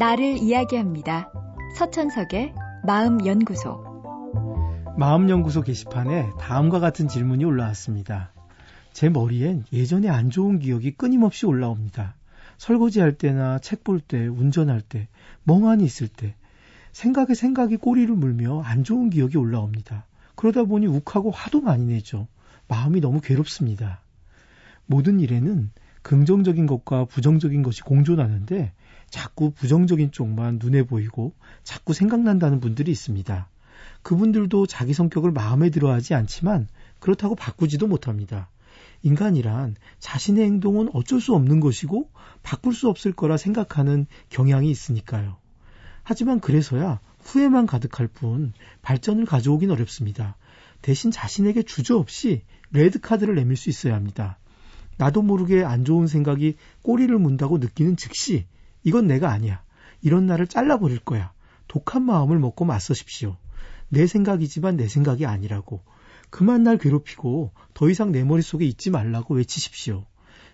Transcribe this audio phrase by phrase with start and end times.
[0.00, 1.30] 나를 이야기합니다.
[1.76, 2.54] 서천석의
[2.86, 3.84] 마음연구소.
[4.96, 8.32] 마음연구소 게시판에 다음과 같은 질문이 올라왔습니다.
[8.94, 12.14] 제 머리엔 예전에 안 좋은 기억이 끊임없이 올라옵니다.
[12.56, 15.06] 설거지할 때나 책 볼 때, 운전할 때,
[15.44, 16.34] 멍하니 있을 때,
[16.92, 20.06] 생각에 생각이 꼬리를 물며 안 좋은 기억이 올라옵니다.
[20.34, 22.26] 그러다 보니 욱하고 화도 많이 내죠.
[22.68, 24.00] 마음이 너무 괴롭습니다.
[24.86, 25.70] 모든 일에는
[26.00, 28.72] 긍정적인 것과 부정적인 것이 공존하는데
[29.10, 33.48] 자꾸 부정적인 쪽만 눈에 보이고 자꾸 생각난다는 분들이 있습니다.
[34.02, 36.68] 그분들도 자기 성격을 마음에 들어 하지 않지만
[37.00, 38.48] 그렇다고 바꾸지도 못합니다.
[39.02, 42.10] 인간이란 자신의 행동은 어쩔 수 없는 것이고
[42.42, 45.36] 바꿀 수 없을 거라 생각하는 경향이 있으니까요.
[46.02, 50.36] 하지만 그래서야 후회만 가득할 뿐 발전을 가져오긴 어렵습니다.
[50.82, 52.42] 대신 자신에게 주저 없이
[52.72, 54.38] 레드카드를 내밀 수 있어야 합니다.
[54.96, 58.46] 나도 모르게 안 좋은 생각이 꼬리를 문다고 느끼는 즉시
[58.82, 59.62] 이건 내가 아니야.
[60.02, 61.32] 이런 나를 잘라버릴 거야.
[61.68, 63.36] 독한 마음을 먹고 맞서십시오.
[63.88, 65.82] 내 생각이지만 내 생각이 아니라고.
[66.30, 70.04] 그만 날 괴롭히고 더 이상 내 머릿속에 있지 말라고 외치십시오.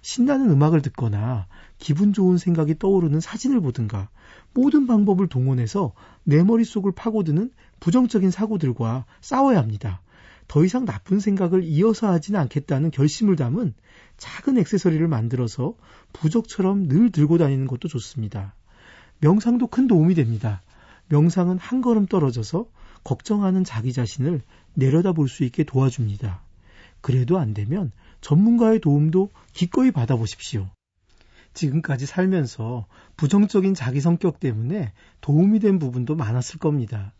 [0.01, 1.47] 신나는 음악을 듣거나
[1.79, 4.09] 기분 좋은 생각이 떠오르는 사진을 보든가
[4.55, 5.93] 모든 방법을 동원해서
[6.25, 7.51] 내 머릿속을 파고드는
[7.81, 10.01] 부정적인 사고들과 싸워야 합니다.
[10.49, 13.75] 더 이상 나쁜 생각을 이어서 하지는 않겠다는 결심을 담은
[14.17, 15.75] 작은 액세서리를 만들어서
[16.13, 18.55] 부적처럼 늘 들고 다니는 것도 좋습니다.
[19.21, 20.63] 명상도 큰 도움이 됩니다.
[21.09, 22.67] 명상은 한 걸음 떨어져서
[23.05, 24.43] 걱정하는 자기 자신을
[24.75, 26.43] 내려다 볼 수 있게 도와줍니다.
[27.01, 30.69] 그래도 안 되면 전문가의 도움도 기꺼이 받아보십시오.
[31.55, 37.13] 지금까지 살면서 부정적인 자기 성격 때문에 도움이 된 부분도 많았을 겁니다.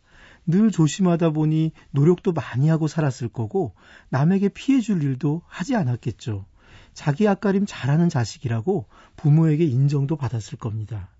[0.47, 3.75] 늘 조심하다 보니 노력도 많이 하고 살았을 거고
[4.09, 6.47] 남에게 피해 줄 일도 하지 않았겠죠.
[6.95, 8.87] 자기 앞가림 잘하는 자식이라고
[9.17, 11.11] 부모에게 인정도 받았을 겁니다.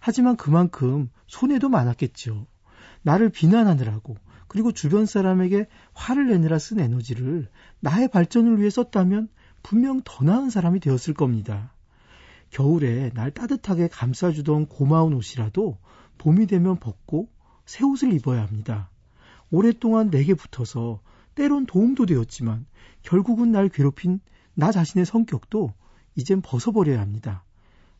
[0.00, 2.46] 하지만 그만큼 손해도 많았겠죠.
[3.02, 4.16] 나를 비난하느라고
[4.48, 7.48] 그리고 주변 사람에게 화를 내느라 쓴 에너지를
[7.80, 9.28] 나의 발전을 위해 썼다면
[9.62, 11.72] 분명 더 나은 사람이 되었을 겁니다.
[12.50, 15.78] 겨울에 날 따뜻하게 감싸주던 고마운 옷이라도
[16.18, 17.30] 봄이 되면 벗고
[17.64, 18.90] 새 옷을 입어야 합니다.
[19.50, 21.00] 오랫동안 내게 붙어서
[21.34, 22.66] 때론 도움도 되었지만
[23.02, 24.20] 결국은 날 괴롭힌
[24.54, 25.72] 나 자신의 성격도
[26.14, 27.44] 이젠 벗어버려야 합니다.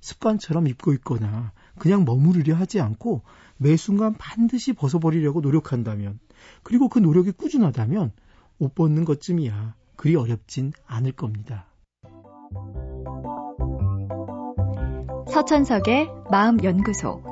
[0.00, 3.22] 습관처럼 입고 있거나 그냥 머무르려 하지 않고
[3.56, 6.18] 매 순간 반드시 벗어버리려고 노력한다면
[6.62, 8.12] 그리고 그 노력이 꾸준하다면
[8.58, 11.66] 옷 벗는 것쯤이야 그리 어렵진 않을 겁니다.
[15.32, 17.31] 서천석의 마음연구소.